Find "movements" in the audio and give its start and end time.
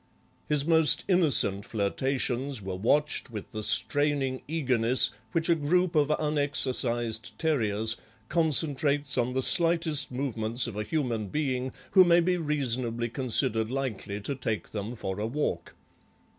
10.11-10.65